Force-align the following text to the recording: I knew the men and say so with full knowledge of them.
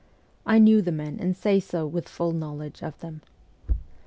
I 0.47 0.57
knew 0.57 0.81
the 0.81 0.91
men 0.91 1.19
and 1.19 1.37
say 1.37 1.59
so 1.59 1.85
with 1.85 2.09
full 2.09 2.31
knowledge 2.31 2.81
of 2.81 2.99
them. 3.01 3.21